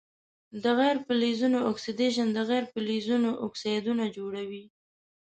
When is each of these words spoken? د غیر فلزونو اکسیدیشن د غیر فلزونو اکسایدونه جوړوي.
د 0.63 0.65
غیر 0.79 0.97
فلزونو 1.05 1.59
اکسیدیشن 1.71 2.27
د 2.33 2.39
غیر 2.49 2.63
فلزونو 2.73 3.31
اکسایدونه 3.45 4.03
جوړوي. 4.17 4.63